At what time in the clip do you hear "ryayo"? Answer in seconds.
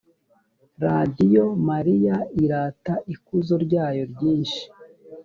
3.65-4.03